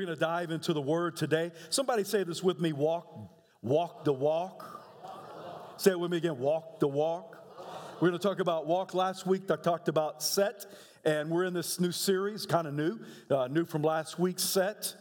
[0.00, 1.52] We're going to dive into the word today.
[1.68, 3.06] Somebody say this with me walk,
[3.60, 4.64] walk the walk.
[5.76, 7.36] Say it with me again walk the walk.
[8.00, 8.94] We're going to talk about walk.
[8.94, 10.64] Last week, I talked about set,
[11.04, 12.98] and we're in this new series, kind of new,
[13.28, 14.94] uh, new from last week's set.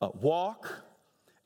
[0.00, 0.70] Uh, walk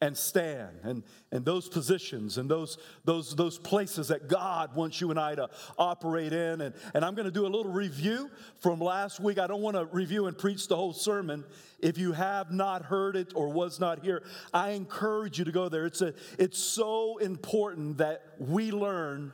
[0.01, 1.03] and stand and,
[1.33, 5.51] and those positions and those, those, those places that God wants you and I to
[5.77, 6.61] operate in.
[6.61, 8.31] And, and I'm going to do a little review
[8.61, 9.39] from last week.
[9.39, 11.45] I don't want to review and preach the whole sermon.
[11.81, 14.23] If you have not heard it or was not here,
[14.55, 15.87] I encourage you to go there.
[15.87, 19.33] It's, a, it's so important that we learn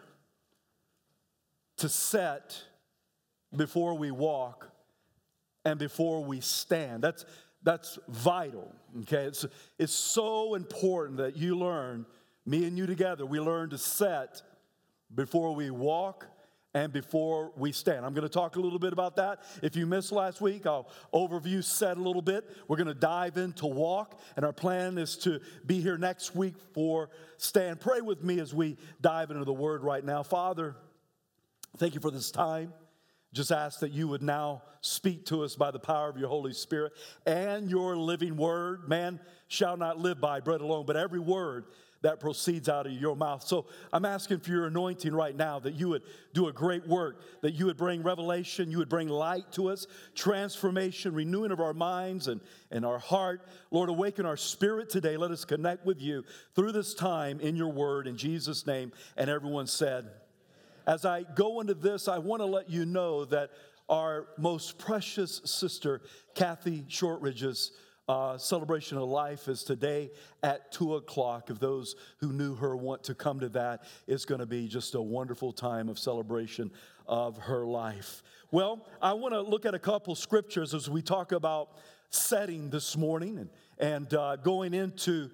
[1.77, 2.63] to set
[3.55, 4.71] before we walk
[5.65, 7.03] and before we stand.
[7.03, 7.25] That's,
[7.63, 9.25] that's vital, okay?
[9.25, 9.47] It's,
[9.79, 12.07] it's so important that you learn,
[12.47, 14.43] me and you together, we learn to set
[15.15, 16.27] before we walk
[16.75, 18.05] and before we stand.
[18.05, 19.43] I'm going to talk a little bit about that.
[19.63, 22.51] If you missed last week, I'll overview set a little bit.
[22.67, 26.55] We're going to dive into walk, and our plan is to be here next week
[26.73, 27.81] for stand.
[27.81, 30.25] Pray with me as we dive into the word right now.
[30.25, 30.75] Father,
[31.79, 32.73] thank you for this time.
[33.35, 36.53] Just ask that you would now speak to us by the power of your Holy
[36.53, 36.93] Spirit
[37.27, 38.89] and your living word.
[38.89, 39.19] Man
[39.49, 41.65] shall not live by bread alone, but every word
[42.03, 43.43] that proceeds out of your mouth.
[43.43, 46.03] So I'm asking for your anointing right now that you would
[46.35, 49.87] do a great work, that you would bring revelation, you would bring light to us,
[50.15, 53.49] transformation, renewing of our minds and, and our heart.
[53.71, 55.17] Lord, awaken our spirit today.
[55.17, 58.93] Let us connect with you through this time in your word in Jesus' name.
[59.17, 60.05] And everyone said,
[60.87, 63.51] as I go into this, I want to let you know that
[63.89, 66.03] our most precious sister,
[66.35, 67.73] Kathy Shortridge's
[68.07, 70.11] uh, celebration of life is today
[70.43, 71.49] at 2 o'clock.
[71.49, 74.95] If those who knew her want to come to that, it's going to be just
[74.95, 76.71] a wonderful time of celebration
[77.07, 78.23] of her life.
[78.51, 81.79] Well, I want to look at a couple scriptures as we talk about
[82.11, 85.31] setting this morning and, and uh, going into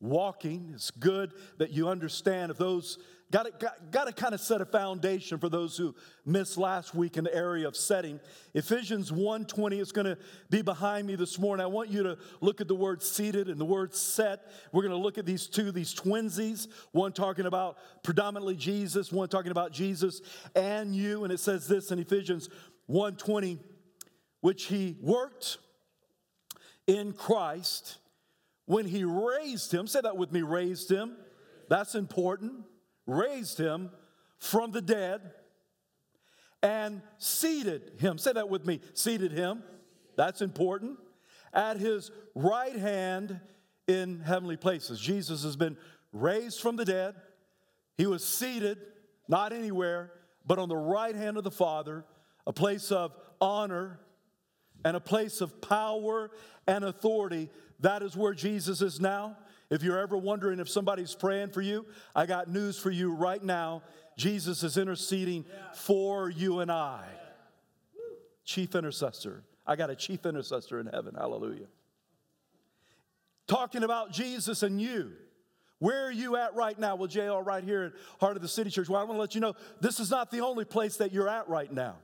[0.00, 0.72] walking.
[0.74, 2.98] It's good that you understand if those
[3.32, 5.94] Got to, got, to kind of set a foundation for those who
[6.26, 8.20] missed last week in the area of setting.
[8.52, 10.18] Ephesians 1.20 is going to
[10.50, 11.64] be behind me this morning.
[11.64, 14.52] I want you to look at the word seated and the word set.
[14.70, 19.30] We're going to look at these two, these twinsies, one talking about predominantly Jesus, one
[19.30, 20.20] talking about Jesus
[20.54, 21.24] and you.
[21.24, 22.50] And it says this in Ephesians
[22.90, 23.58] 1.20,
[24.42, 25.56] which he worked
[26.86, 27.96] in Christ
[28.66, 29.86] when he raised him.
[29.86, 31.16] Say that with me, raised him.
[31.70, 32.66] That's important
[33.06, 33.90] raised him
[34.38, 35.32] from the dead
[36.62, 38.18] and seated him.
[38.18, 39.62] Say that with me seated him.
[40.16, 40.98] That's important.
[41.52, 43.40] At his right hand
[43.88, 45.00] in heavenly places.
[45.00, 45.76] Jesus has been
[46.12, 47.14] raised from the dead.
[47.96, 48.78] He was seated,
[49.28, 50.12] not anywhere,
[50.46, 52.04] but on the right hand of the Father,
[52.46, 54.00] a place of honor
[54.84, 56.30] and a place of power
[56.66, 57.50] and authority.
[57.80, 59.36] That is where Jesus is now.
[59.72, 63.42] If you're ever wondering if somebody's praying for you, I got news for you right
[63.42, 63.82] now.
[64.18, 67.06] Jesus is interceding for you and I.
[68.44, 69.44] Chief intercessor.
[69.66, 71.14] I got a chief intercessor in heaven.
[71.14, 71.68] Hallelujah.
[73.46, 75.12] Talking about Jesus and you.
[75.78, 76.96] Where are you at right now?
[76.96, 78.90] Well, JL, right here at Heart of the City Church.
[78.90, 81.30] Well, I want to let you know this is not the only place that you're
[81.30, 81.96] at right now.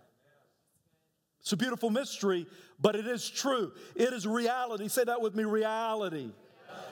[1.43, 2.47] It's a beautiful mystery,
[2.81, 3.73] but it is true.
[3.95, 4.89] It is reality.
[4.89, 6.33] Say that with me reality.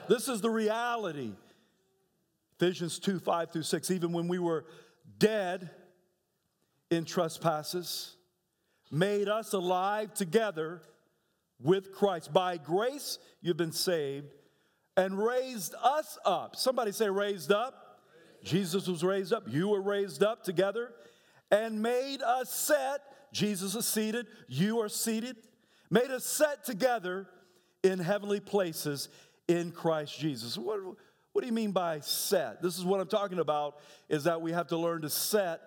[0.07, 1.31] This is the reality.
[2.59, 3.91] Ephesians 2 5 through 6.
[3.91, 4.65] Even when we were
[5.19, 5.69] dead
[6.89, 8.15] in trespasses,
[8.91, 10.81] made us alive together
[11.61, 12.33] with Christ.
[12.33, 14.27] By grace, you've been saved
[14.95, 16.55] and raised us up.
[16.55, 18.01] Somebody say, raised up.
[18.43, 19.43] Jesus was raised up.
[19.47, 20.93] You were raised up together
[21.51, 23.01] and made us set.
[23.31, 24.27] Jesus is seated.
[24.47, 25.35] You are seated.
[25.89, 27.27] Made us set together
[27.83, 29.09] in heavenly places
[29.47, 30.57] in Christ Jesus.
[30.57, 30.79] What,
[31.31, 32.61] what do you mean by set?
[32.61, 33.77] This is what I'm talking about
[34.09, 35.61] is that we have to learn to set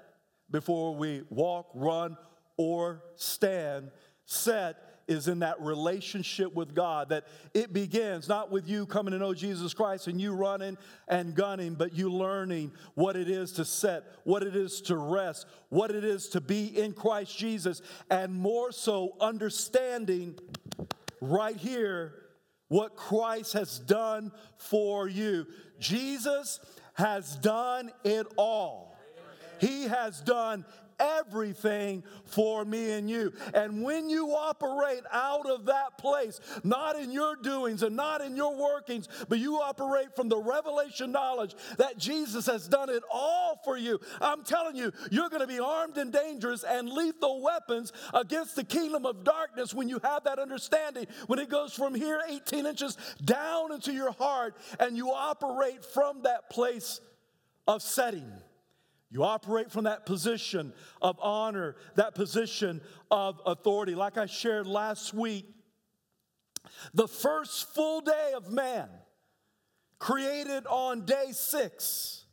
[0.50, 2.16] before we walk, run,
[2.56, 3.90] or stand.
[4.26, 4.76] Set
[5.10, 9.34] is in that relationship with God, that it begins not with you coming to know
[9.34, 10.78] Jesus Christ and you running
[11.08, 15.46] and gunning, but you learning what it is to set, what it is to rest,
[15.68, 20.38] what it is to be in Christ Jesus, and more so understanding
[21.20, 22.14] right here
[22.70, 25.44] what Christ has done for you.
[25.80, 26.60] Jesus
[26.94, 28.96] has done it all.
[29.60, 30.64] He has done
[31.00, 33.32] everything for me and you.
[33.54, 38.36] And when you operate out of that place, not in your doings and not in
[38.36, 43.60] your workings, but you operate from the revelation knowledge that Jesus has done it all
[43.64, 47.92] for you, I'm telling you, you're going to be armed and dangerous and lethal weapons
[48.12, 51.06] against the kingdom of darkness when you have that understanding.
[51.26, 56.22] When it goes from here 18 inches down into your heart and you operate from
[56.22, 57.00] that place
[57.66, 58.30] of setting.
[59.10, 60.72] You operate from that position
[61.02, 62.80] of honor, that position
[63.10, 63.96] of authority.
[63.96, 65.46] Like I shared last week,
[66.94, 68.88] the first full day of man,
[69.98, 72.24] created on day six,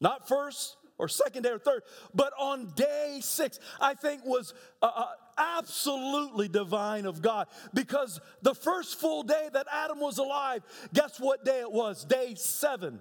[0.00, 1.82] not first or second day or third,
[2.14, 5.06] but on day six, I think was uh, uh,
[5.36, 10.62] absolutely divine of God because the first full day that Adam was alive,
[10.94, 12.04] guess what day it was?
[12.04, 13.00] Day seven,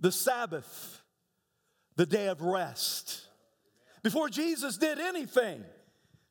[0.00, 0.97] the Sabbath
[1.98, 3.26] the day of rest.
[4.04, 5.64] Before Jesus did anything,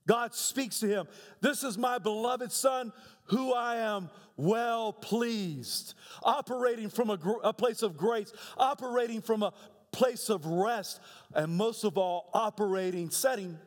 [0.08, 1.08] God speaks to him
[1.42, 2.94] This is my beloved Son
[3.26, 5.94] who I am well pleased.
[6.24, 9.54] Operating from a, a, place of grace, operating from a
[9.92, 11.02] place of rest,
[11.36, 13.60] and most of all, operating, setting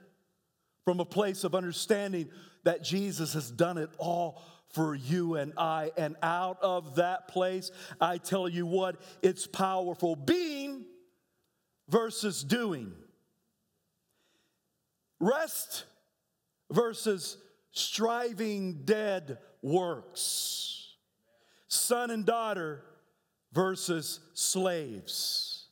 [0.86, 2.30] from a place of understanding
[2.64, 5.90] that Jesus has done it all for you and I.
[5.98, 7.70] And out of that place,
[8.00, 10.16] I tell you what, it's powerful.
[10.16, 10.86] Being
[11.90, 12.92] versus doing.
[15.18, 15.84] Rest
[16.70, 17.36] versus
[17.72, 20.94] striving dead works.
[21.68, 22.82] Son and daughter
[23.52, 25.66] versus slaves.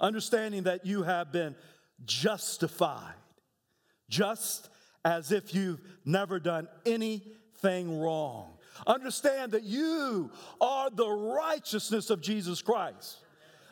[0.00, 1.56] Understanding that you have been
[2.04, 3.14] justified,
[4.08, 4.68] just
[5.04, 8.50] as if you've never done anything wrong.
[8.86, 13.23] Understand that you are the righteousness of Jesus Christ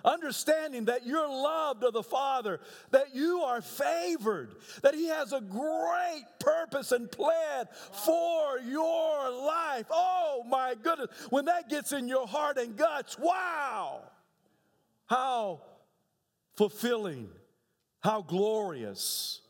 [0.04, 2.60] understanding that you're loved of the Father,
[2.90, 7.66] that you are favored, that He has a great purpose and plan
[8.04, 9.86] for your life.
[9.90, 14.02] Oh my goodness, when that gets in your heart and guts, wow,
[15.06, 15.62] how
[16.56, 17.28] fulfilling,
[18.00, 19.40] how glorious,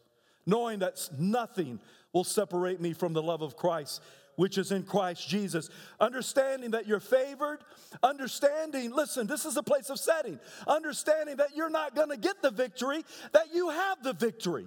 [0.47, 1.81] knowing that nothing
[2.13, 4.03] will separate me from the love of Christ
[4.43, 5.71] which is in Christ Jesus.
[6.01, 7.61] Understanding that you're favored,
[8.03, 12.51] understanding, listen, this is a place of setting, understanding that you're not gonna get the
[12.51, 14.67] victory, that you have the victory.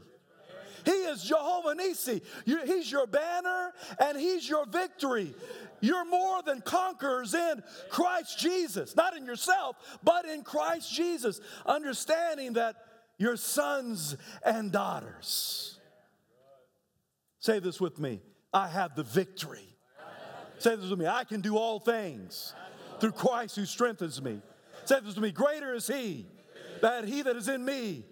[0.85, 2.21] He is Jehovah Nissi.
[2.45, 5.35] He's your banner and He's your victory.
[5.81, 9.75] You're more than conquerors in Christ Jesus, not in yourself,
[10.05, 11.41] but in Christ Jesus.
[11.65, 12.77] Understanding that
[13.17, 15.79] you're sons and daughters.
[17.39, 18.21] Say this with me
[18.55, 19.67] I have the victory.
[20.59, 22.53] Say this with me I can do all things
[23.01, 24.41] through Christ who strengthens me.
[24.85, 26.25] Say this with me greater is He,
[26.81, 28.05] that He that is in me,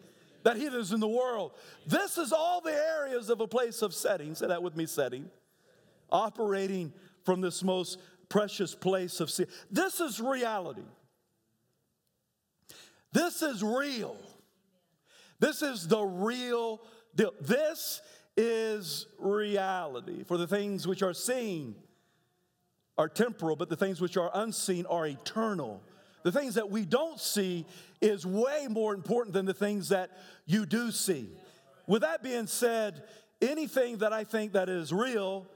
[0.44, 1.54] that He that is in the world.
[1.88, 4.36] This is all the areas of a place of setting.
[4.36, 5.30] Say that with me setting.
[6.12, 6.92] Operating
[7.24, 9.48] from this most precious place of sin.
[9.72, 10.84] This is reality.
[13.14, 14.18] This is real.
[15.40, 16.82] This is the real
[17.16, 17.32] deal.
[17.40, 18.02] This
[18.36, 20.24] is reality.
[20.24, 21.76] For the things which are seen
[22.98, 25.82] are temporal, but the things which are unseen are eternal.
[26.24, 27.66] The things that we don't see
[28.02, 30.12] is way more important than the things that
[30.46, 31.30] you do see.
[31.88, 33.04] With that being said,
[33.42, 35.48] anything that I think that is real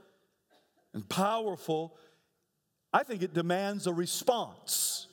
[0.93, 1.95] and powerful,
[2.93, 5.07] I think it demands a response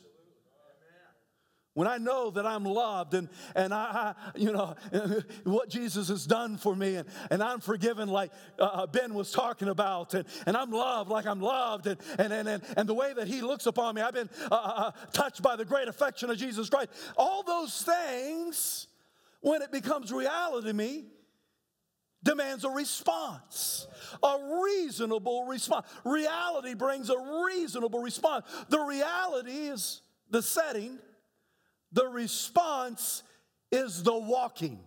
[1.74, 4.74] when I know that I'm loved and, and I, I you know,
[5.44, 9.32] what Jesus has done for me and, and I'm forgiven like uh, uh, Ben was
[9.32, 12.94] talking about and, and I'm loved like I'm loved and, and, and, and, and the
[12.94, 15.88] way that he looks upon me, I've been uh, uh, uh, touched by the great
[15.88, 16.90] affection of Jesus Christ.
[17.16, 18.86] All those things,
[19.40, 21.04] when it becomes reality to me,
[22.22, 23.86] demands a response,
[24.22, 25.86] a reasonable response.
[26.04, 28.46] Reality brings a reasonable response.
[28.70, 30.00] The reality is
[30.30, 30.98] the setting
[31.94, 33.22] the response
[33.72, 34.78] is the walking.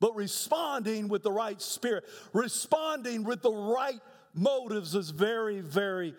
[0.00, 4.00] But responding with the right spirit, responding with the right
[4.34, 6.14] motives is very, very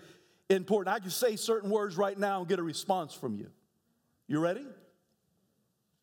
[0.49, 0.95] important.
[0.95, 3.49] I can say certain words right now and get a response from you.
[4.27, 4.65] You ready?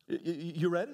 [0.07, 0.93] You ready?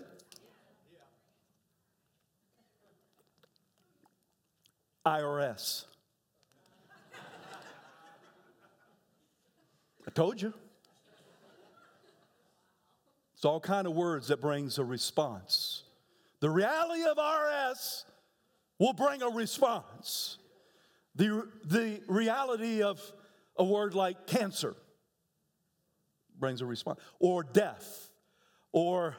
[5.06, 5.86] IRS.
[10.08, 10.54] I told you.
[13.42, 15.82] It's all kind of words that brings a response.
[16.42, 18.06] The reality of RS
[18.78, 20.38] will bring a response.
[21.16, 23.02] The, the reality of
[23.58, 24.76] a word like cancer
[26.40, 28.12] brings a response, or death,
[28.74, 29.16] or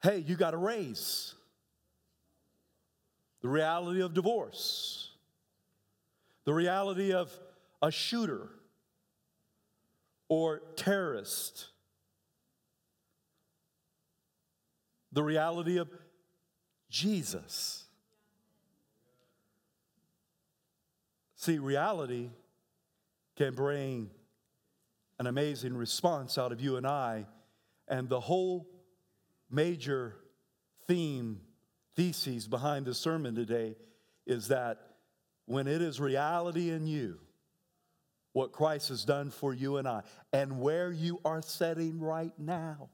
[0.00, 1.34] hey, you got a raise.
[3.42, 5.10] the reality of divorce,
[6.44, 7.36] the reality of
[7.82, 8.48] a shooter
[10.28, 11.66] or terrorist,
[15.16, 15.88] the reality of
[16.90, 17.86] Jesus.
[21.36, 22.28] See, reality
[23.34, 24.10] can bring
[25.18, 27.24] an amazing response out of you and I,
[27.88, 28.68] and the whole
[29.50, 30.16] major
[30.86, 31.40] theme,
[31.94, 33.74] thesis behind the sermon today
[34.26, 34.96] is that
[35.46, 37.18] when it is reality in you,
[38.34, 40.02] what Christ has done for you and I,
[40.34, 42.90] and where you are setting right now,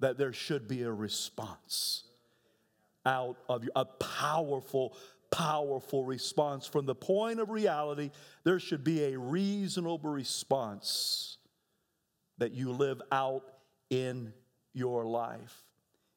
[0.00, 2.04] that there should be a response
[3.04, 4.96] out of you, a powerful,
[5.30, 6.66] powerful response.
[6.66, 8.10] From the point of reality,
[8.44, 11.38] there should be a reasonable response
[12.38, 13.44] that you live out
[13.90, 14.32] in
[14.74, 15.64] your life.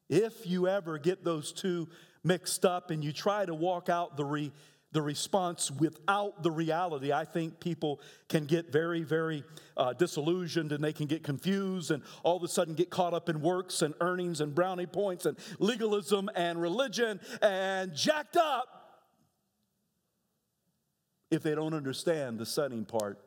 [0.08, 1.88] If you ever get those two
[2.22, 4.52] mixed up and you try to walk out the,
[4.92, 9.42] the response without the reality, I think people can get very, very
[9.76, 13.28] uh, disillusioned and they can get confused and all of a sudden get caught up
[13.28, 18.82] in works and earnings and brownie points and legalism and religion and jacked up
[21.30, 23.18] if they don't understand the setting part,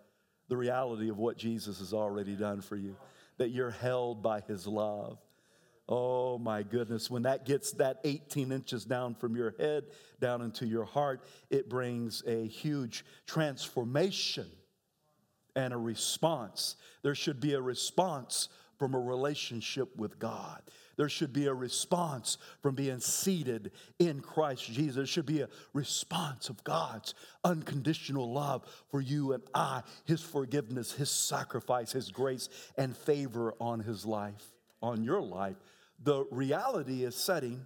[0.47, 2.95] the reality of what Jesus has already done for you,
[3.37, 5.17] that you're held by his love
[5.87, 9.85] Oh my goodness, when that gets that 18 inches down from your head
[10.19, 14.47] down into your heart, it brings a huge transformation
[15.55, 16.75] and a response.
[17.03, 18.49] There should be a response
[18.79, 20.61] from a relationship with God.
[20.97, 24.95] There should be a response from being seated in Christ Jesus.
[24.95, 27.13] There should be a response of God's
[27.43, 33.81] unconditional love for you and I, His forgiveness, His sacrifice, His grace, and favor on
[33.81, 34.43] His life,
[34.81, 35.57] on your life
[36.03, 37.65] the reality is setting,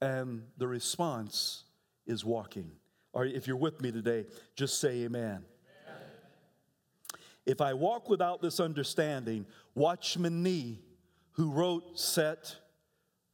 [0.00, 1.64] and the response
[2.06, 2.70] is walking.
[3.12, 5.44] Or if you're with me today, just say amen.
[5.86, 7.20] amen.
[7.46, 10.80] If I walk without this understanding, Watchman Nee,
[11.32, 12.56] who wrote Set,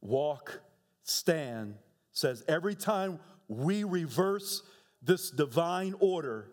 [0.01, 0.61] Walk,
[1.03, 1.75] Stand,
[2.11, 4.61] says every time we reverse
[5.01, 6.47] this divine order,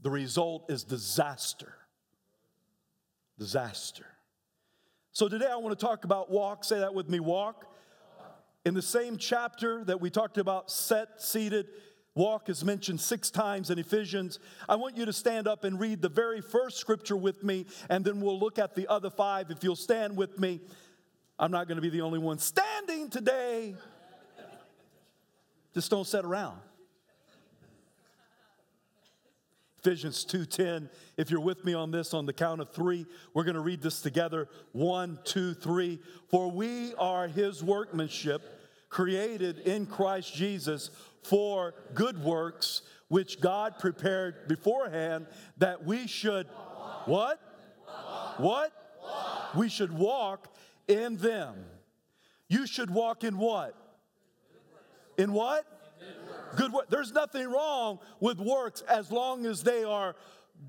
[0.00, 1.74] the result is disaster.
[3.38, 4.06] Disaster.
[5.14, 6.64] So today I want to talk about walk.
[6.64, 7.72] Say that with me walk.
[8.64, 11.68] In the same chapter that we talked about, set, seated,
[12.16, 14.40] walk is mentioned six times in Ephesians.
[14.68, 18.04] I want you to stand up and read the very first scripture with me, and
[18.04, 19.52] then we'll look at the other five.
[19.52, 20.60] If you'll stand with me,
[21.38, 23.76] I'm not going to be the only one standing today.
[25.74, 26.58] Just don't sit around.
[29.84, 30.88] Ephesians 2:10.
[31.18, 33.82] If you're with me on this on the count of 3, we're going to read
[33.82, 34.48] this together.
[34.72, 36.00] One, two, three.
[36.30, 38.42] For we are his workmanship,
[38.88, 40.90] created in Christ Jesus
[41.22, 45.26] for good works, which God prepared beforehand
[45.58, 46.46] that we should
[47.04, 47.38] what?
[48.38, 48.72] What?
[49.54, 50.56] We should walk
[50.88, 51.66] in them.
[52.48, 53.76] You should walk in what?
[55.18, 55.66] In what?
[56.56, 56.88] Good work.
[56.88, 60.14] There's nothing wrong with works as long as they are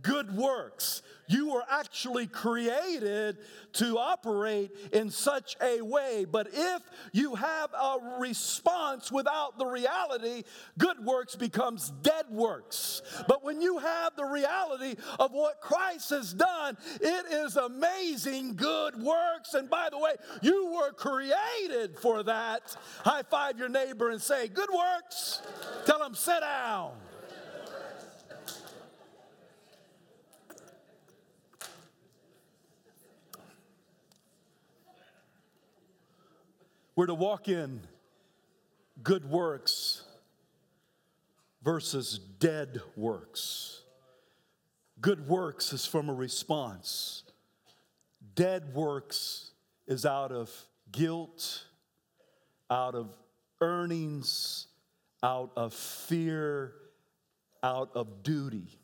[0.02, 1.02] good works.
[1.28, 3.38] You were actually created
[3.74, 6.26] to operate in such a way.
[6.30, 6.82] But if
[7.14, 10.44] you have a response without the reality,
[10.78, 13.02] good works becomes dead works.
[13.28, 19.02] But when you have the reality of what Christ has done, it is amazing good
[19.02, 19.56] works.
[19.56, 22.76] And by the way, you were created for that.
[23.04, 25.42] High five your neighbor and say, Good works.
[25.86, 26.92] Tell them, sit down.
[36.96, 37.82] We're to walk in
[39.04, 40.04] good works
[41.62, 43.82] versus dead works.
[45.02, 47.24] Good works is from a response,
[48.34, 49.52] dead works
[49.88, 50.50] is out of
[50.90, 51.66] guilt,
[52.72, 53.10] out of
[53.60, 54.68] earnings,
[55.22, 56.76] out of fear,
[57.62, 58.80] out of duty.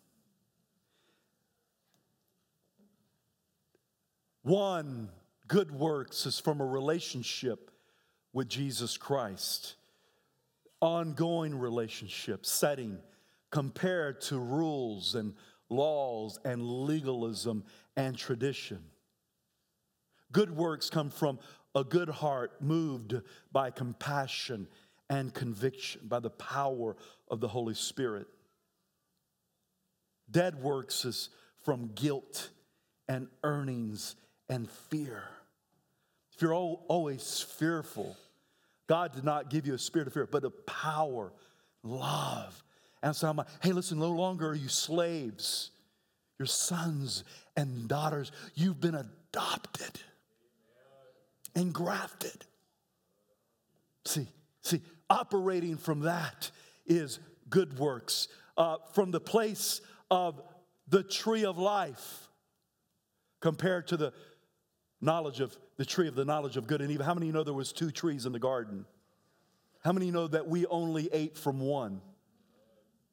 [4.43, 5.07] One,
[5.47, 7.70] good works is from a relationship
[8.33, 9.75] with Jesus Christ.
[10.79, 12.97] Ongoing relationship setting
[13.51, 15.33] compared to rules and
[15.69, 17.63] laws and legalism
[17.95, 18.79] and tradition.
[20.31, 21.39] Good works come from
[21.75, 23.15] a good heart moved
[23.51, 24.67] by compassion
[25.09, 26.95] and conviction, by the power
[27.29, 28.27] of the Holy Spirit.
[30.29, 31.29] Dead works is
[31.63, 32.49] from guilt
[33.09, 34.15] and earnings
[34.49, 35.23] and fear.
[36.41, 38.17] You're always fearful,
[38.87, 41.31] God did not give you a spirit of fear, but of power,
[41.83, 42.63] love.
[43.03, 45.71] And so I'm like, hey, listen, no longer are you slaves.
[46.37, 47.23] You're sons
[47.55, 48.31] and daughters.
[48.55, 49.99] You've been adopted
[51.55, 52.45] and grafted.
[54.05, 54.27] See,
[54.61, 56.51] see, operating from that
[56.85, 57.19] is
[57.49, 58.27] good works.
[58.57, 60.41] Uh, from the place of
[60.87, 62.27] the tree of life
[63.39, 64.13] compared to the
[64.99, 67.03] knowledge of the tree of the knowledge of good and evil.
[67.03, 68.85] How many know there was two trees in the garden?
[69.83, 72.01] How many know that we only ate from one?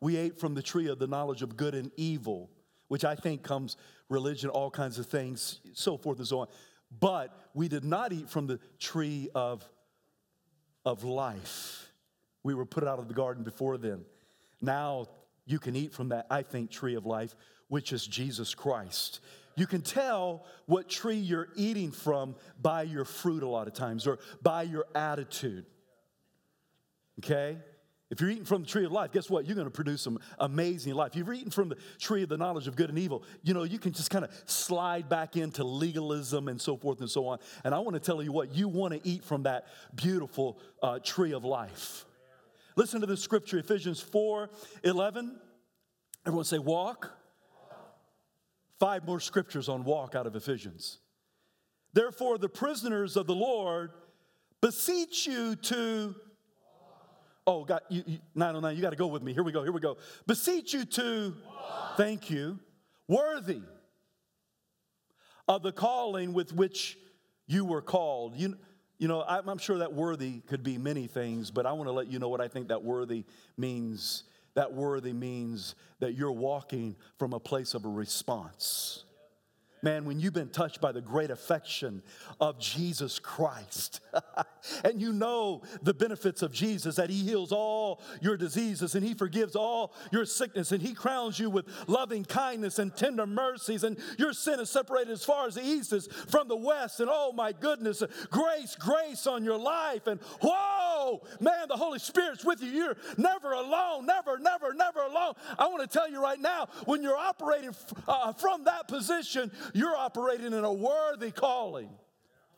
[0.02, 2.50] We ate from the tree of the knowledge of good and evil,
[2.88, 3.78] which I think comes
[4.10, 6.48] religion, all kinds of things, so forth and so on.
[7.00, 9.66] But we did not eat from the tree of,
[10.84, 11.90] of life.
[12.42, 14.04] We were put out of the garden before then.
[14.60, 15.06] Now
[15.46, 17.34] you can eat from that, I think, tree of life,
[17.68, 19.20] which is Jesus Christ.
[19.59, 24.07] You can tell what tree you're eating from by your fruit a lot of times
[24.07, 25.67] or by your attitude.
[27.19, 27.59] Okay?
[28.09, 29.47] If you're eating from the tree of life, guess what?
[29.47, 31.11] You're going to produce some amazing life.
[31.17, 33.65] If you're eating from the tree of the knowledge of good and evil, you know,
[33.65, 37.38] you can just kind of slide back into legalism and so forth and so on.
[37.65, 41.00] And I want to tell you what, you want to eat from that beautiful uh,
[41.00, 42.05] tree of life.
[42.77, 44.50] Listen to the scripture, Ephesians 4
[44.85, 45.37] 11.
[46.25, 47.19] Everyone say, walk.
[48.78, 50.99] Five more scriptures on walk out of Ephesians.
[51.92, 53.90] Therefore, the prisoners of the Lord
[54.61, 56.14] beseech you to.
[57.47, 59.32] Oh, God, you, you, 909, you got to go with me.
[59.32, 59.97] Here we go, here we go.
[60.26, 61.35] Beseech you to,
[61.97, 62.58] thank you,
[63.08, 63.62] worthy
[65.49, 66.99] of the calling with which
[67.47, 68.37] you were called.
[68.37, 68.58] You,
[68.99, 71.92] you know, I'm, I'm sure that worthy could be many things, but I want to
[71.92, 73.25] let you know what I think that worthy
[73.56, 74.25] means.
[74.59, 79.05] That worthy means that you're walking from a place of a response.
[79.82, 82.02] Man, when you've been touched by the great affection
[82.40, 84.00] of Jesus Christ,
[84.85, 89.14] and you know the benefits of Jesus, that He heals all your diseases and He
[89.14, 93.99] forgives all your sickness and He crowns you with loving kindness and tender mercies, and
[94.18, 97.32] your sin is separated as far as the east is from the west, and oh
[97.32, 102.68] my goodness, grace, grace on your life, and whoa, man, the Holy Spirit's with you.
[102.70, 105.35] You're never alone, never, never, never alone.
[105.59, 107.74] I want to tell you right now, when you're operating
[108.07, 111.90] uh, from that position, you're operating in a worthy calling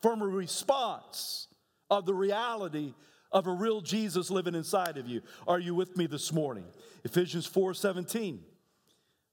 [0.01, 1.47] from a response
[1.89, 2.93] of the reality
[3.31, 5.21] of a real Jesus living inside of you.
[5.47, 6.65] Are you with me this morning?
[7.03, 8.41] Ephesians 4 17.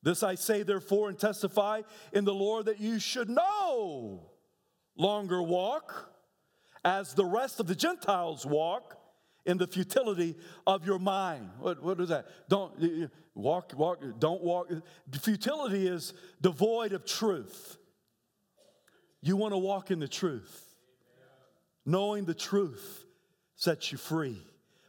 [0.03, 4.31] This I say, therefore, and testify in the Lord that you should no
[4.97, 6.13] longer walk
[6.85, 8.98] as the rest of the Gentiles walk
[9.49, 11.49] in the futility of your mind.
[11.59, 12.27] What, what is that?
[12.51, 14.71] Don't walk, walk, don't walk.
[15.23, 17.79] Futility is devoid of truth.
[19.23, 20.77] You want to walk in the truth.
[21.87, 23.07] Knowing the truth
[23.57, 24.43] sets you free.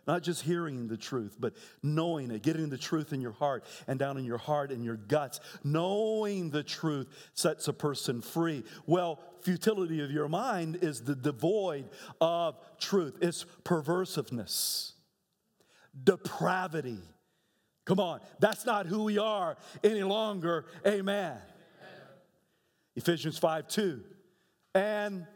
[0.10, 4.00] Not just hearing the truth, but knowing it, getting the truth in your heart and
[4.00, 5.40] down in your heart and your guts.
[5.64, 8.64] Knowing the truth sets a person free.
[8.88, 14.94] Well, futility of your mind is the devoid of truth, it's perversiveness,
[16.04, 17.04] depravity.
[17.86, 20.66] Come on, that's not who we are any longer.
[20.88, 21.38] Amen.
[21.38, 21.42] Amen.
[22.96, 24.04] Ephesians 5 2
[24.74, 25.28] and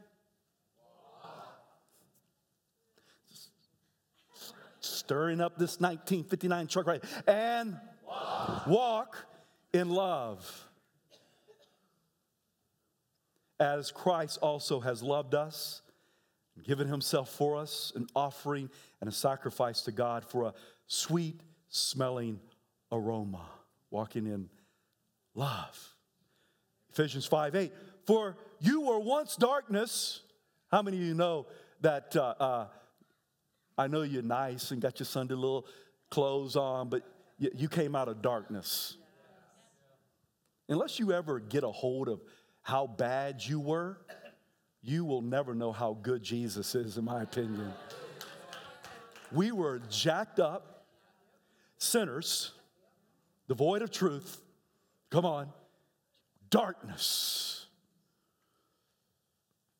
[5.06, 9.26] stirring up this 1959 truck right and walk, walk
[9.74, 10.68] in love
[13.60, 15.82] as Christ also has loved us
[16.64, 18.70] given himself for us an offering
[19.02, 20.54] and a sacrifice to God for a
[20.88, 22.40] sweet smelling
[22.92, 23.50] aroma
[23.90, 24.50] walking in
[25.36, 25.94] love
[26.92, 27.74] Ephesians 5 8
[28.06, 30.22] for you were once darkness.
[30.72, 31.48] How many of you know
[31.82, 32.16] that?
[32.16, 32.68] Uh, uh,
[33.78, 35.66] I know you're nice and got your Sunday little
[36.10, 37.04] clothes on, but
[37.40, 38.98] you, came out of darkness.
[40.70, 42.22] Unless you ever get a hold of
[42.62, 43.98] how bad you were,
[44.82, 47.74] you will never know how good Jesus is, in my opinion.
[49.32, 50.86] We were jacked up
[51.80, 52.52] sinners,
[53.48, 54.42] devoid of truth.
[55.10, 55.50] Come on,
[56.50, 57.66] darkness.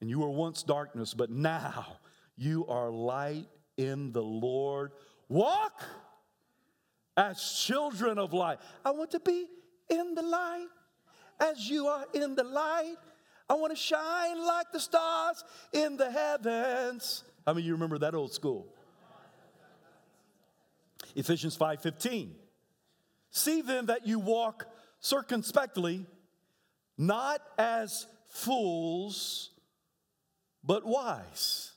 [0.02, 1.98] And you were once darkness, but now
[2.36, 4.92] you are light in the Lord.
[5.30, 5.84] Walk
[7.16, 8.60] as children of light.
[8.84, 9.48] I want to be
[9.90, 10.68] in the light
[11.40, 12.96] as you are in the light.
[13.50, 17.24] I want to shine like the stars in the heavens.
[17.46, 18.68] Many of you remember that old school?
[21.16, 22.36] Ephesians 5:15.
[23.30, 24.68] See then that you walk
[25.00, 26.06] circumspectly,
[26.98, 29.52] not as fools,
[30.64, 31.73] but wise.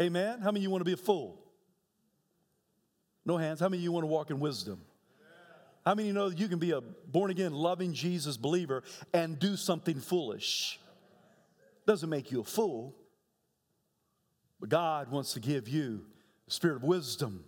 [0.00, 0.40] Amen.
[0.40, 1.40] How many of you want to be a fool?
[3.24, 3.60] No hands.
[3.60, 4.80] How many of you want to walk in wisdom?
[5.86, 8.82] How many you know that you can be a born again, loving Jesus believer
[9.14, 10.80] and do something foolish?
[11.86, 12.94] Doesn't make you a fool,
[14.58, 16.04] but God wants to give you
[16.46, 17.44] the spirit of wisdom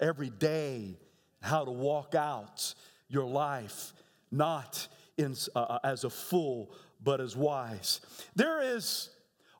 [0.00, 0.96] every day,
[1.40, 2.74] how to walk out
[3.08, 3.92] your life,
[4.30, 4.86] not
[5.18, 8.00] in, uh, uh as a fool, but as wise.
[8.36, 9.10] There is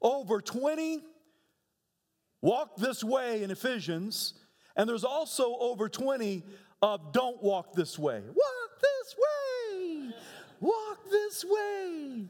[0.01, 1.03] over 20
[2.43, 4.35] walk this way in Ephesians,
[4.77, 6.45] and there's also over 20
[6.83, 8.21] of don't walk this way.
[8.27, 10.15] Walk this way.
[10.61, 12.25] Walk this way.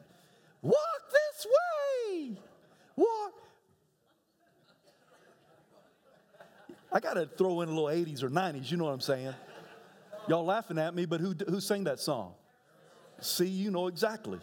[0.61, 0.77] Walk
[1.11, 2.37] this way.
[2.94, 3.33] Walk.
[6.92, 9.35] I got to throw in a little 80s or 90s, you know what I'm saying?
[10.29, 12.35] Y'all laughing at me, but who, who sang that song?
[13.20, 14.38] See, you know exactly.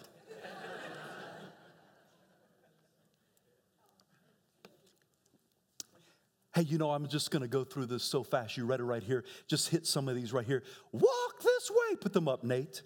[6.55, 8.57] Hey, you know, I'm just going to go through this so fast.
[8.57, 9.23] You read it right here.
[9.47, 10.63] Just hit some of these right here.
[10.91, 11.95] Walk this way.
[11.95, 12.81] Put them up, Nate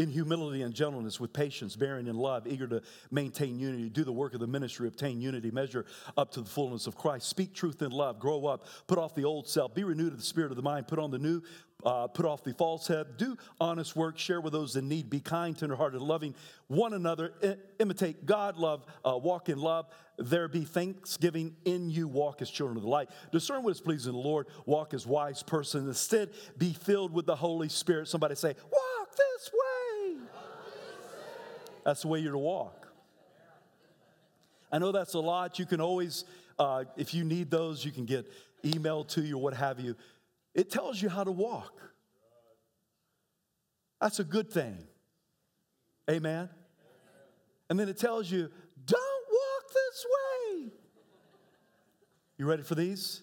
[0.00, 4.12] in humility and gentleness, with patience, bearing in love, eager to maintain unity, do the
[4.12, 5.84] work of the ministry, obtain unity, measure
[6.16, 9.24] up to the fullness of Christ, speak truth in love, grow up, put off the
[9.24, 11.42] old self, be renewed of the spirit of the mind, put on the new,
[11.84, 15.20] uh, put off the false head, do honest work, share with those in need, be
[15.20, 16.34] kind, tenderhearted, loving
[16.68, 19.86] one another, I- imitate God, love, uh, walk in love.
[20.16, 23.10] There be thanksgiving in you, walk as children of the light.
[23.32, 25.88] Discern what is pleasing to the Lord, walk as wise person.
[25.88, 28.08] Instead, be filled with the Holy Spirit.
[28.08, 30.16] Somebody say, Walk this way.
[31.84, 32.88] That's the way you're to walk.
[34.72, 35.58] I know that's a lot.
[35.58, 36.24] You can always,
[36.58, 38.30] uh, if you need those, you can get
[38.62, 39.96] emailed to you or what have you.
[40.54, 41.80] It tells you how to walk.
[44.00, 44.78] That's a good thing.
[46.08, 46.48] Amen.
[47.68, 48.50] And then it tells you,
[48.86, 50.70] don't walk this way.
[52.38, 53.22] You ready for these?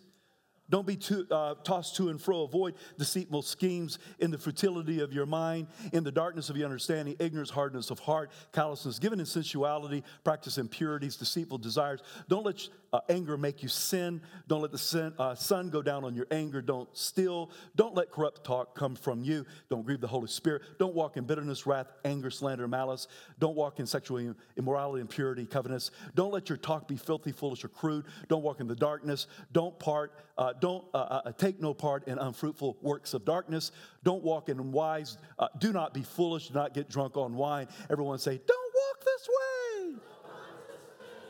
[0.69, 2.43] Don't be too, uh, tossed to and fro.
[2.43, 7.15] Avoid deceitful schemes in the futility of your mind, in the darkness of your understanding,
[7.19, 12.01] ignorance, hardness of heart, callousness, given in sensuality, practice impurities, deceitful desires.
[12.27, 14.21] Don't let uh, anger make you sin.
[14.47, 16.62] Don't let the sin, uh, sun go down on your anger.
[16.62, 17.52] Don't steal.
[17.76, 19.45] Don't let corrupt talk come from you.
[19.69, 20.62] Don't grieve the Holy Spirit.
[20.80, 23.08] Don't walk in bitterness, wrath, anger, slander, malice.
[23.39, 25.91] Don't walk in sexual immorality, impurity, covetousness.
[26.15, 28.06] Don't let your talk be filthy, foolish, or crude.
[28.30, 29.28] Don't walk in the darkness.
[29.52, 30.13] Don't part.
[30.38, 33.71] Uh, don't uh, uh, uh, take no part in unfruitful works of darkness.
[34.04, 35.17] Don't walk in wise.
[35.60, 36.50] Do not be foolish.
[36.50, 37.67] Do not get drunk on wine.
[37.89, 39.95] Everyone say, "Don't walk this way."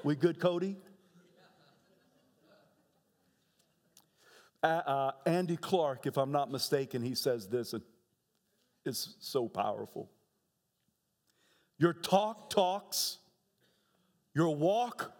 [0.03, 0.77] We good, Cody?
[4.63, 7.83] Uh, Andy Clark, if I'm not mistaken, he says this, and
[8.85, 10.09] it's so powerful.
[11.77, 13.19] Your talk talks,
[14.33, 15.13] your walk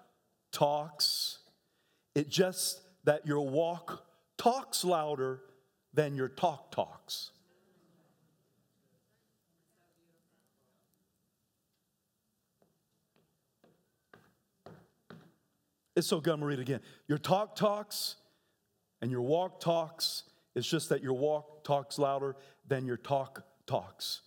[0.52, 1.40] talks.
[2.16, 4.06] It just that your walk
[4.38, 5.42] talks louder
[5.94, 7.32] than your talk talks.
[15.96, 16.34] It's so good.
[16.34, 16.82] I'm to read it again.
[17.08, 18.18] Your talk talks
[19.02, 20.24] and your walk talks.
[20.56, 22.36] It's just that your walk talks louder
[22.68, 24.22] than your talk talks.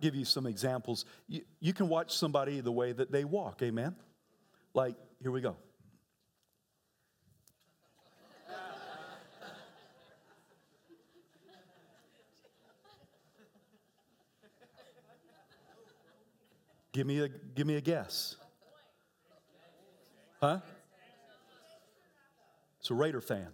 [0.00, 1.04] Give you some examples.
[1.28, 3.96] You, you can watch somebody the way that they walk, amen?
[4.74, 5.56] Like, here we go.
[16.92, 18.36] Give me a, give me a guess.
[20.40, 20.60] Huh?
[22.80, 23.48] It's a Raider fan.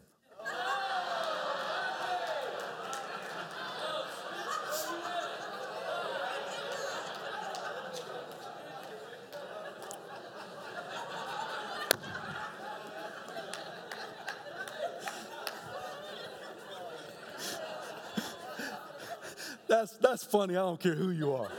[19.72, 20.57] That's, that's funny.
[20.57, 21.51] I don't care who you are.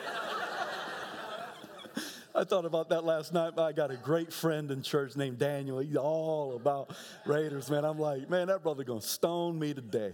[2.35, 3.53] I thought about that last night.
[3.59, 5.77] I got a great friend in church named Daniel.
[5.77, 6.89] He's all about
[7.27, 7.85] Raiders, man.
[7.85, 10.13] I'm like, man, that brother gonna stone me today.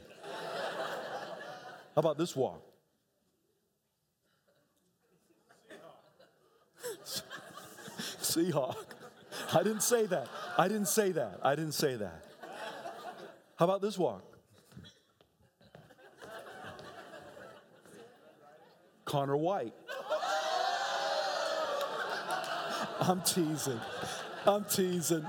[1.95, 2.62] How about this walk?
[8.22, 8.76] Seahawk.
[9.54, 10.28] I didn't say that.
[10.58, 11.39] I didn't say that.
[11.41, 12.26] I didn't say that.
[13.56, 14.24] How about this walk?
[19.10, 19.74] Connor White.
[23.02, 23.80] I'm teasing.
[24.45, 25.26] I'm teasing.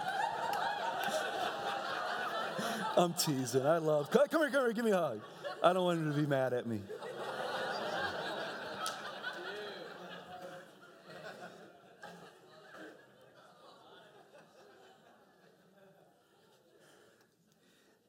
[2.94, 3.64] I'm teasing.
[3.64, 4.10] I love.
[4.10, 5.20] Come here, come here, give me a hug.
[5.62, 6.82] I don't want him to be mad at me.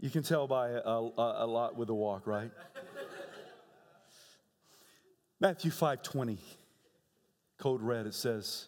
[0.02, 2.52] You can tell by a, a, a lot with a walk, right?
[5.42, 6.38] Matthew 5:20,
[7.58, 8.68] code red, it says,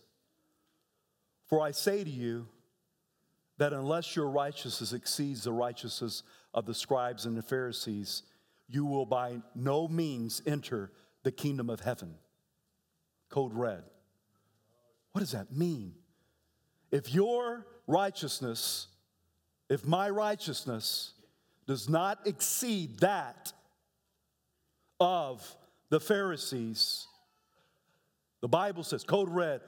[1.45, 2.47] For I say to you
[3.57, 8.23] that unless your righteousness exceeds the righteousness of the scribes and the Pharisees,
[8.67, 12.15] you will by no means enter the kingdom of heaven.
[13.29, 13.83] Code red.
[15.11, 15.93] What does that mean?
[16.89, 18.87] If your righteousness,
[19.69, 21.13] if my righteousness
[21.67, 23.53] does not exceed that
[24.99, 25.55] of
[25.93, 27.05] the Pharisees,
[28.41, 29.61] the Bible says, code red,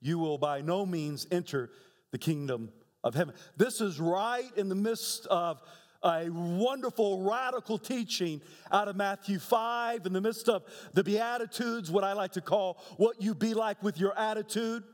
[0.00, 1.70] you will by no means enter
[2.12, 2.70] the kingdom
[3.02, 3.34] of heaven.
[3.56, 5.60] This is right in the midst of
[6.04, 8.40] a wonderful radical teaching
[8.70, 10.62] out of Matthew 5 in the midst of
[10.94, 14.84] the Beatitudes, what I like to call what you be like with your attitude.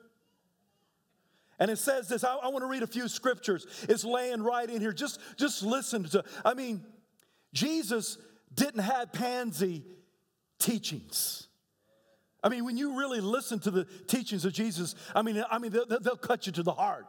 [1.58, 3.66] And it says this, I, I want to read a few scriptures.
[3.86, 4.94] It's laying right in here.
[4.94, 6.82] Just, just listen to, I mean,
[7.52, 8.16] Jesus
[8.54, 9.84] didn't have pansy
[10.64, 11.46] teachings.
[12.42, 15.72] I mean, when you really listen to the teachings of Jesus, I mean, I mean,
[15.72, 17.06] they'll, they'll cut you to the heart.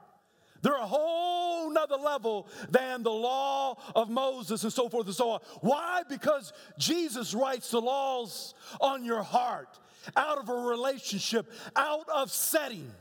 [0.62, 5.32] They're a whole nother level than the law of Moses and so forth and so
[5.32, 5.40] on.
[5.62, 6.04] Why?
[6.10, 9.80] Because Jesus writes the laws on your heart
[10.16, 12.92] out of a relationship, out of setting.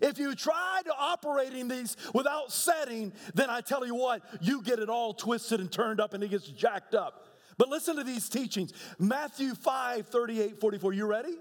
[0.00, 4.62] If you try to operate in these without setting, then I tell you what, you
[4.62, 7.31] get it all twisted and turned up and it gets jacked up.
[7.58, 10.92] But listen to these teachings Matthew 5 38, 44.
[10.92, 11.36] You ready?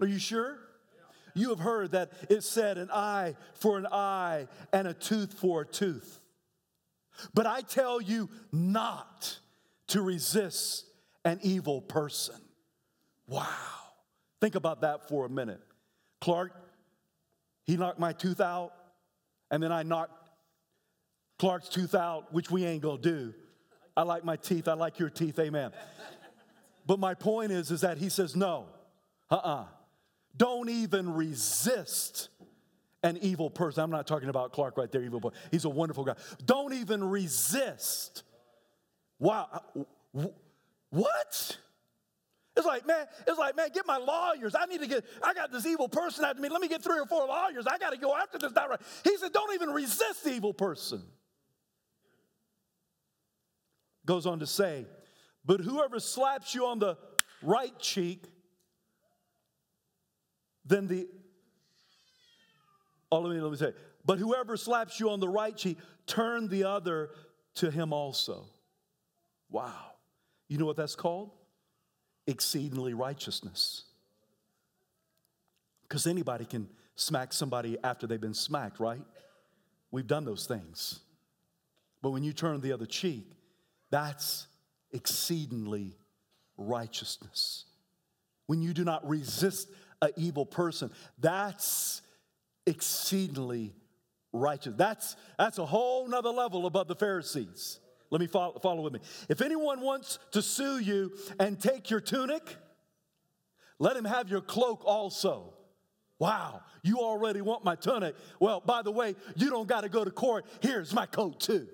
[0.00, 0.58] Are you sure?
[1.34, 5.62] You have heard that it said an eye for an eye and a tooth for
[5.62, 6.20] a tooth.
[7.34, 9.38] But I tell you not
[9.88, 10.86] to resist
[11.24, 12.36] an evil person.
[13.26, 13.46] Wow.
[14.40, 15.60] Think about that for a minute.
[16.20, 16.52] Clark,
[17.64, 18.72] he knocked my tooth out,
[19.50, 20.28] and then I knocked
[21.38, 23.34] Clark's tooth out, which we ain't gonna do.
[23.96, 25.72] I like my teeth, I like your teeth, amen.
[26.86, 28.66] But my point is, is that he says, no,
[29.30, 29.64] uh-uh.
[30.36, 32.30] Don't even resist
[33.02, 33.82] an evil person.
[33.84, 35.30] I'm not talking about Clark right there, evil boy.
[35.50, 36.14] He's a wonderful guy.
[36.44, 38.22] Don't even resist.
[39.18, 39.48] Wow.
[39.52, 40.26] Uh,
[40.90, 41.58] what?
[42.56, 44.54] It's like, man, it's like, man, get my lawyers.
[44.54, 46.48] I need to get, I got this evil person after me.
[46.48, 47.66] Let me get three or four lawyers.
[47.66, 48.52] I got to go after this.
[48.52, 48.80] Not right.
[49.04, 51.02] He said, don't even resist the evil person.
[54.04, 54.86] Goes on to say,
[55.44, 56.96] but whoever slaps you on the
[57.42, 58.24] right cheek,
[60.64, 61.08] then the,
[63.10, 63.72] oh, let me, let me say,
[64.04, 67.10] but whoever slaps you on the right cheek, turn the other
[67.56, 68.46] to him also.
[69.50, 69.92] Wow.
[70.48, 71.30] You know what that's called?
[72.26, 73.84] exceedingly righteousness.
[75.82, 79.02] Because anybody can smack somebody after they've been smacked, right?
[79.90, 81.00] We've done those things.
[82.00, 83.30] But when you turn the other cheek,
[83.92, 84.48] that's
[84.90, 85.94] exceedingly
[86.56, 87.66] righteousness.
[88.46, 89.68] When you do not resist
[90.00, 92.00] an evil person, that's
[92.66, 93.74] exceedingly
[94.32, 94.74] righteous.
[94.76, 97.80] That's, that's a whole nother level above the Pharisees.
[98.10, 99.00] Let me follow, follow with me.
[99.28, 102.56] If anyone wants to sue you and take your tunic,
[103.78, 105.52] let him have your cloak also.
[106.18, 108.14] Wow, you already want my tunic.
[108.40, 110.46] Well, by the way, you don't got to go to court.
[110.60, 111.68] Here's my coat, too.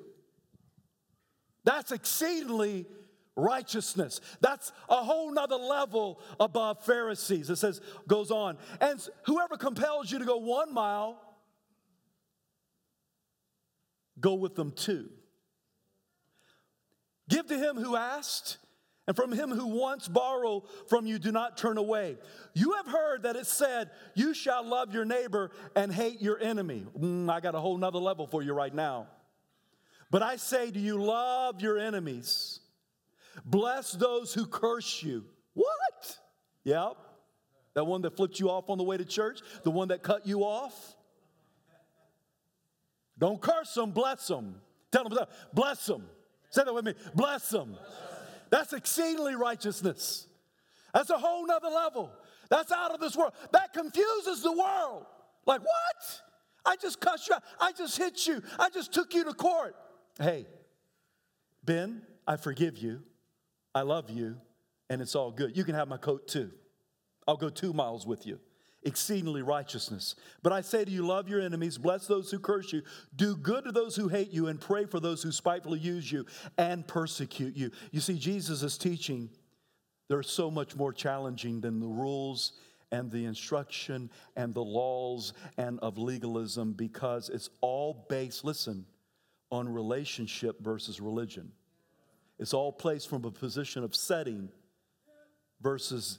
[1.68, 2.86] That's exceedingly
[3.36, 4.22] righteousness.
[4.40, 7.50] That's a whole nother level above Pharisees.
[7.50, 8.56] It says, goes on.
[8.80, 11.20] And whoever compels you to go one mile,
[14.18, 15.10] go with them two.
[17.28, 18.56] Give to him who asked,
[19.06, 22.16] and from him who wants borrow from you, do not turn away.
[22.54, 26.86] You have heard that it said, You shall love your neighbor and hate your enemy.
[26.98, 29.08] Mm, I got a whole nother level for you right now.
[30.10, 32.60] But I say to you, love your enemies,
[33.44, 35.24] bless those who curse you.
[35.54, 36.18] What?
[36.64, 36.96] Yep.
[37.74, 40.26] That one that flipped you off on the way to church, the one that cut
[40.26, 40.96] you off.
[43.18, 44.60] Don't curse them, bless them.
[44.90, 45.18] Tell them,
[45.52, 46.04] bless them.
[46.50, 46.94] Say that with me.
[47.14, 47.76] Bless them.
[48.50, 50.26] That's exceedingly righteousness.
[50.94, 52.10] That's a whole nother level.
[52.48, 53.32] That's out of this world.
[53.52, 55.04] That confuses the world.
[55.44, 56.20] Like, what?
[56.64, 57.42] I just cussed you out.
[57.60, 58.42] I just hit you.
[58.58, 59.76] I just took you to court.
[60.20, 60.46] Hey,
[61.64, 63.02] Ben, I forgive you.
[63.74, 64.36] I love you.
[64.90, 65.56] And it's all good.
[65.56, 66.50] You can have my coat too.
[67.26, 68.40] I'll go two miles with you
[68.84, 70.14] exceedingly righteousness.
[70.42, 72.82] But I say to you, love your enemies, bless those who curse you,
[73.14, 76.26] do good to those who hate you, and pray for those who spitefully use you
[76.56, 77.70] and persecute you.
[77.90, 79.30] You see, Jesus' is teaching,
[80.08, 82.52] they're so much more challenging than the rules
[82.90, 88.86] and the instruction and the laws and of legalism because it's all based, listen,
[89.50, 91.52] on relationship versus religion.
[92.38, 94.48] It's all placed from a position of setting
[95.60, 96.18] versus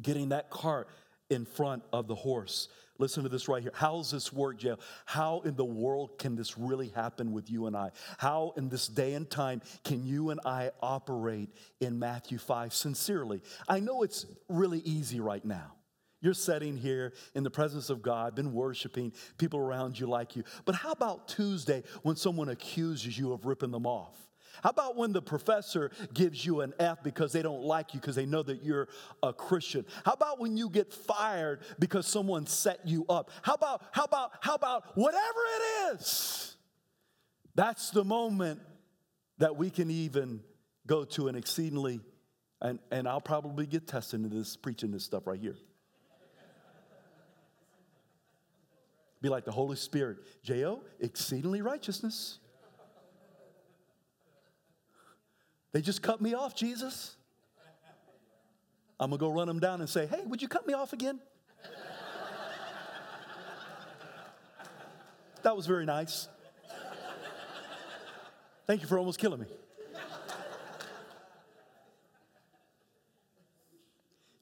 [0.00, 0.88] getting that cart
[1.28, 2.68] in front of the horse.
[2.98, 3.72] Listen to this right here.
[3.74, 4.78] How's this work, Jael?
[5.06, 7.92] How in the world can this really happen with you and I?
[8.18, 11.48] How in this day and time can you and I operate
[11.80, 13.40] in Matthew 5 sincerely?
[13.66, 15.72] I know it's really easy right now.
[16.20, 20.44] You're sitting here in the presence of God, been worshiping, people around you like you.
[20.64, 24.16] But how about Tuesday when someone accuses you of ripping them off?
[24.62, 28.16] How about when the professor gives you an F because they don't like you because
[28.16, 28.88] they know that you're
[29.22, 29.86] a Christian?
[30.04, 33.30] How about when you get fired because someone set you up?
[33.42, 36.56] How about how about how about whatever it is?
[37.54, 38.60] That's the moment
[39.38, 40.40] that we can even
[40.86, 42.00] go to an exceedingly
[42.60, 45.56] and, and I'll probably get tested into this preaching this stuff right here.
[49.22, 50.18] Be like the Holy Spirit.
[50.42, 52.38] J.O., exceedingly righteousness.
[55.72, 57.16] They just cut me off, Jesus.
[58.98, 61.20] I'm gonna go run them down and say, hey, would you cut me off again?
[65.42, 66.28] that was very nice.
[68.66, 69.46] Thank you for almost killing me.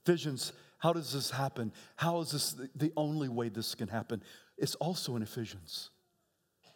[0.05, 1.73] Visions, how does this happen?
[1.97, 4.23] How is this the only way this can happen?
[4.59, 5.90] It's also in Ephesians.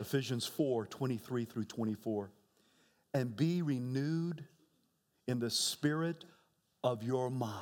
[0.01, 2.31] Ephesians 4 23 through 24.
[3.15, 4.45] And be renewed
[5.27, 6.25] in the spirit
[6.83, 7.59] of your mind.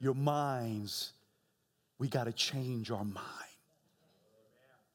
[0.00, 1.12] Your minds,
[1.98, 3.24] we got to change our mind.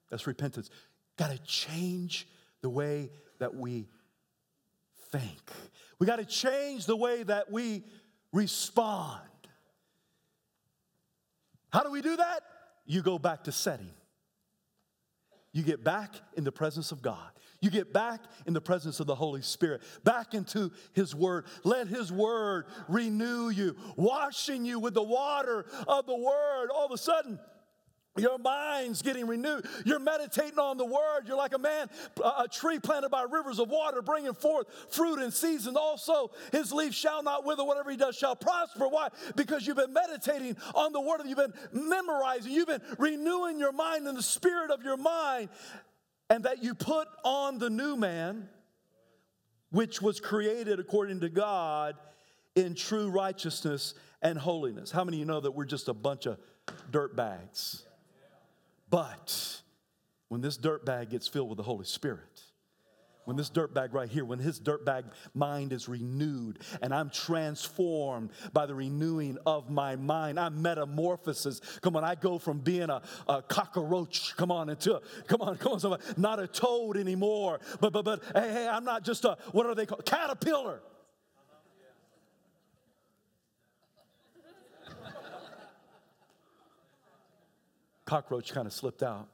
[0.10, 0.70] That's repentance.
[1.18, 2.28] Got to change
[2.62, 3.10] the way
[3.40, 3.88] that we
[5.12, 5.52] think.
[6.00, 7.84] We got to change the way that we
[8.32, 9.20] respond.
[11.72, 12.44] How do we do that?
[12.86, 13.92] You go back to setting.
[15.52, 17.30] You get back in the presence of God.
[17.62, 21.46] You get back in the presence of the Holy Spirit, back into His Word.
[21.64, 26.70] Let His Word renew you, washing you with the water of the Word.
[26.74, 27.40] All of a sudden,
[28.16, 29.66] your mind's getting renewed.
[29.86, 31.24] You're meditating on the word.
[31.26, 31.90] You're like a man,
[32.24, 35.76] a tree planted by rivers of water, bringing forth fruit in season.
[35.76, 37.64] Also, his leaf shall not wither.
[37.64, 38.88] Whatever he does shall prosper.
[38.88, 39.10] Why?
[39.36, 41.22] Because you've been meditating on the word.
[41.26, 42.52] You've been memorizing.
[42.52, 45.50] You've been renewing your mind and the spirit of your mind.
[46.30, 48.48] And that you put on the new man,
[49.72, 51.96] which was created according to God
[52.56, 54.92] in true righteousness and holiness.
[54.92, 56.38] How many of you know that we're just a bunch of
[56.92, 57.86] dirt bags?
[58.94, 59.64] But
[60.28, 62.44] when this dirt bag gets filled with the Holy Spirit,
[63.26, 67.10] when this dirt bag right here, when his dirt bag mind is renewed and I'm
[67.10, 71.60] transformed by the renewing of my mind, I'm metamorphosis.
[71.82, 75.72] Come on, I go from being a, a cockroach, come on, into, come on, come
[75.72, 79.40] on, somebody, not a toad anymore, but, but, but, hey, hey, I'm not just a,
[79.54, 80.06] what are they called?
[80.06, 80.84] Caterpillar.
[88.14, 89.28] Cockroach kind of slipped out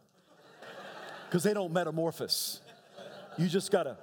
[1.26, 2.62] because they don't metamorphose.
[3.38, 3.98] You just got to.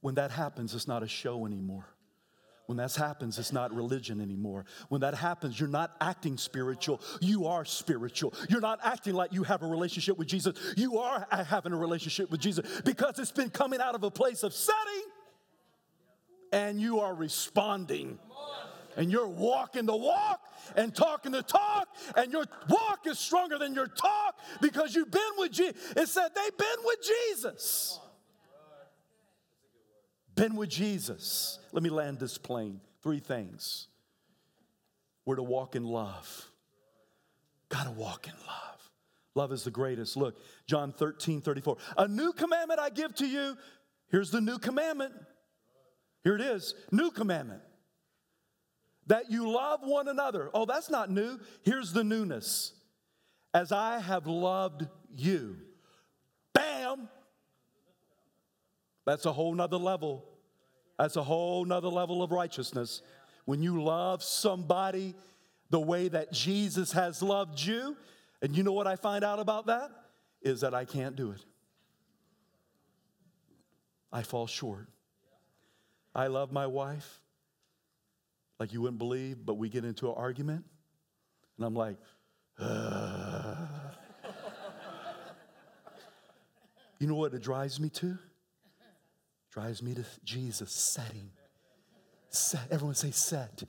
[0.00, 1.84] When that happens, it's not a show anymore.
[2.64, 4.64] When that happens, it's not religion anymore.
[4.88, 8.32] When that happens, you're not acting spiritual, you are spiritual.
[8.48, 12.30] You're not acting like you have a relationship with Jesus, you are having a relationship
[12.30, 15.02] with Jesus because it's been coming out of a place of setting
[16.52, 18.18] and you are responding.
[18.96, 20.40] And you're walking the walk
[20.76, 25.32] and talking the talk, and your walk is stronger than your talk because you've been
[25.38, 25.76] with Jesus.
[25.96, 28.00] It said they've been with Jesus.
[30.34, 31.58] Been with Jesus.
[31.72, 32.80] Let me land this plane.
[33.02, 33.86] Three things.
[35.24, 36.50] We're to walk in love.
[37.68, 38.90] Gotta walk in love.
[39.34, 40.16] Love is the greatest.
[40.16, 40.36] Look,
[40.66, 41.76] John 13, 34.
[41.98, 43.56] A new commandment I give to you.
[44.10, 45.14] Here's the new commandment
[46.24, 47.62] here it is new commandment
[49.06, 50.50] that you love one another.
[50.54, 51.38] Oh, that's not new.
[51.62, 52.72] Here's the newness.
[53.52, 55.56] As I have loved you.
[56.54, 57.08] Bam!
[59.04, 60.24] That's a whole nother level.
[60.96, 63.02] That's a whole nother level of righteousness.
[63.46, 65.16] When you love somebody
[65.70, 67.96] the way that Jesus has loved you,
[68.42, 69.90] and you know what I find out about that?
[70.42, 71.44] Is that I can't do it.
[74.12, 74.88] I fall short.
[76.14, 77.20] I love my wife
[78.58, 80.64] like you wouldn't believe, but we get into an argument,
[81.56, 81.96] and I'm like,
[86.98, 88.18] you know what it drives me to?
[89.50, 91.30] Drives me to Jesus setting.
[92.28, 92.60] Set.
[92.70, 93.62] Everyone say set.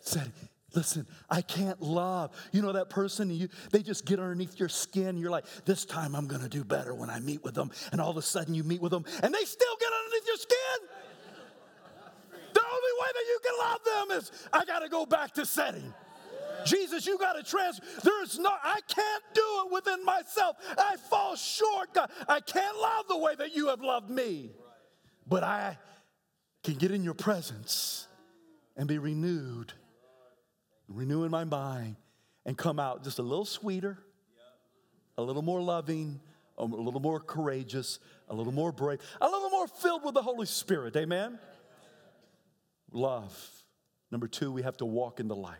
[0.00, 0.28] Set.
[0.74, 2.30] Listen, I can't love.
[2.52, 5.16] You know that person, you, they just get underneath your skin.
[5.16, 7.70] You're like, this time I'm going to do better when I meet with them.
[7.90, 10.36] And all of a sudden you meet with them and they still get underneath your
[10.36, 10.88] skin.
[12.52, 15.46] The only way that you can love them is I got to go back to
[15.46, 15.92] setting.
[16.64, 17.80] Jesus, you got to trans.
[18.02, 20.56] There's no, I can't do it within myself.
[20.76, 22.10] I fall short, God.
[22.28, 24.50] I can't love the way that you have loved me.
[25.26, 25.78] But I
[26.64, 28.08] can get in your presence
[28.76, 29.72] and be renewed
[30.88, 31.96] renewing my mind,
[32.46, 33.98] and come out just a little sweeter,
[35.16, 36.20] a little more loving,
[36.56, 40.46] a little more courageous, a little more brave, a little more filled with the Holy
[40.46, 40.96] Spirit.
[40.96, 41.38] Amen?
[42.92, 43.36] Love.
[44.10, 45.56] Number two, we have to walk in the light.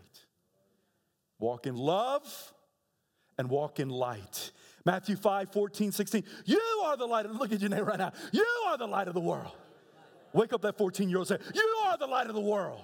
[1.38, 2.52] Walk in love
[3.36, 4.50] and walk in light.
[4.84, 6.24] Matthew 5, 14, 16.
[6.46, 8.12] You are the light of, look at your name right now.
[8.32, 9.52] You are the light of the world.
[10.32, 12.82] Wake up that 14 year old say, You are the light of the world.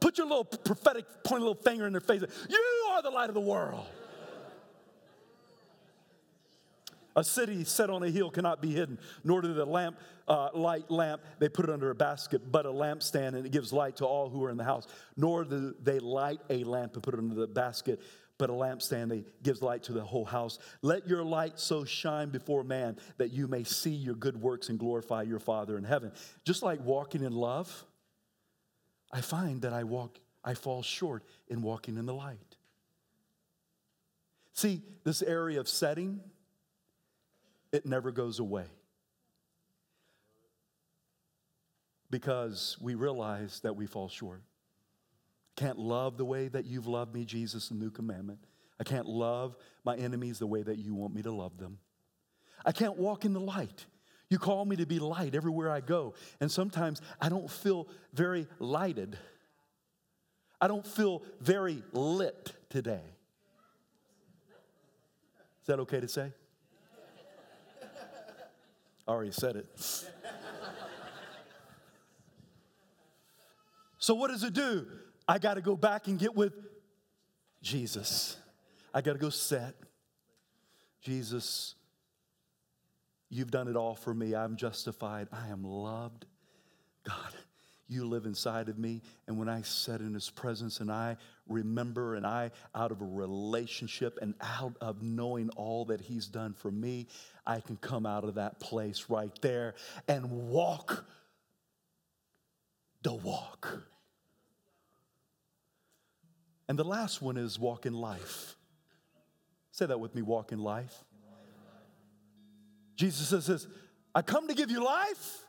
[0.00, 2.22] Put your little prophetic, point a little finger in their face.
[2.48, 3.86] You are the light of the world.
[7.16, 9.96] A city set on a hill cannot be hidden, nor do the lamp,
[10.28, 13.72] uh, light lamp, they put it under a basket, but a lampstand, and it gives
[13.72, 14.86] light to all who are in the house.
[15.16, 18.02] Nor do they light a lamp and put it under the basket,
[18.36, 20.58] but a lampstand, they gives light to the whole house.
[20.82, 24.78] Let your light so shine before man that you may see your good works and
[24.78, 26.12] glorify your Father in heaven.
[26.44, 27.86] Just like walking in love,
[29.10, 32.56] I find that I walk, I fall short in walking in the light.
[34.52, 36.20] See, this area of setting,
[37.72, 38.66] it never goes away.
[42.10, 44.42] Because we realize that we fall short.
[45.56, 48.38] Can't love the way that you've loved me, Jesus, the new commandment.
[48.78, 51.78] I can't love my enemies the way that you want me to love them.
[52.64, 53.86] I can't walk in the light
[54.28, 56.14] you call me to be light everywhere I go.
[56.40, 59.18] And sometimes I don't feel very lighted.
[60.60, 63.02] I don't feel very lit today.
[65.60, 66.32] Is that okay to say?
[69.06, 69.66] I already said it.
[73.98, 74.86] so, what does it do?
[75.28, 76.52] I got to go back and get with
[77.62, 78.36] Jesus.
[78.92, 79.74] I got to go set.
[81.02, 81.76] Jesus,
[83.28, 84.34] You've done it all for me.
[84.34, 85.28] I'm justified.
[85.32, 86.26] I am loved.
[87.04, 87.34] God,
[87.88, 89.02] you live inside of me.
[89.26, 91.16] And when I sit in his presence and I
[91.48, 96.52] remember and I, out of a relationship and out of knowing all that he's done
[96.52, 97.06] for me,
[97.46, 99.74] I can come out of that place right there
[100.08, 101.04] and walk
[103.02, 103.84] the walk.
[106.68, 108.56] And the last one is walk in life.
[109.70, 111.04] Say that with me walk in life.
[112.96, 113.68] Jesus says,
[114.14, 115.45] I come to give you life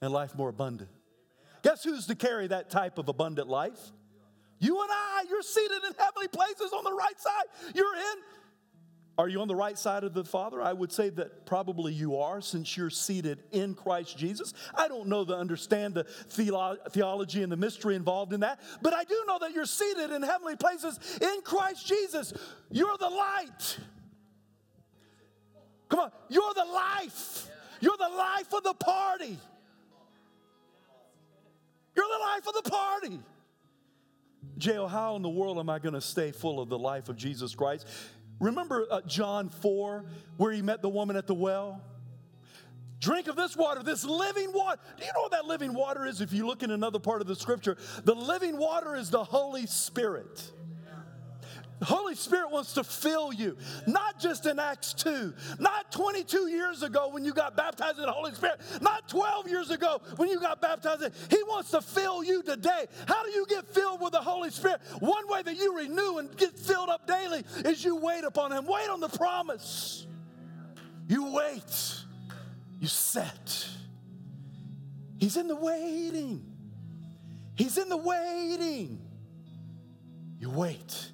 [0.00, 0.90] and life more abundant.
[1.62, 3.78] Guess who's to carry that type of abundant life?
[4.58, 7.74] You and I, you're seated in heavenly places on the right side.
[7.74, 8.22] You're in.
[9.18, 10.62] Are you on the right side of the Father?
[10.62, 14.54] I would say that probably you are since you're seated in Christ Jesus.
[14.74, 18.94] I don't know the understand the theolo- theology and the mystery involved in that, but
[18.94, 22.32] I do know that you're seated in heavenly places in Christ Jesus.
[22.70, 23.78] You're the light.
[25.90, 27.48] Come on, you're the life.
[27.80, 29.38] You're the life of the party.
[31.94, 33.20] You're the life of the party.
[34.58, 37.16] Jail, how in the world am I going to stay full of the life of
[37.16, 37.86] Jesus Christ?
[38.38, 40.04] Remember uh, John 4,
[40.36, 41.82] where he met the woman at the well?
[43.00, 44.80] Drink of this water, this living water.
[44.98, 46.20] Do you know what that living water is?
[46.20, 49.66] If you look in another part of the scripture, the living water is the Holy
[49.66, 50.52] Spirit.
[51.80, 53.56] The Holy Spirit wants to fill you,
[53.86, 58.12] not just in Acts 2, not 22 years ago when you got baptized in the
[58.12, 61.02] Holy Spirit, not 12 years ago when you got baptized.
[61.02, 61.12] In.
[61.30, 62.84] He wants to fill you today.
[63.06, 64.82] How do you get filled with the Holy Spirit?
[64.98, 68.66] One way that you renew and get filled up daily is you wait upon Him.
[68.66, 70.06] Wait on the promise.
[71.08, 72.04] You wait.
[72.78, 73.66] You set.
[75.18, 76.44] He's in the waiting.
[77.54, 79.00] He's in the waiting.
[80.38, 81.09] You wait.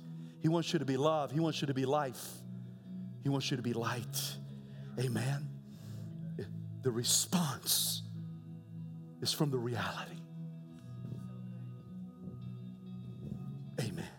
[0.46, 1.32] He wants you to be love.
[1.32, 2.24] He wants you to be life.
[3.24, 4.36] He wants you to be light.
[4.96, 5.48] Amen.
[6.82, 8.04] The response
[9.20, 10.20] is from the reality.
[13.80, 14.15] Amen.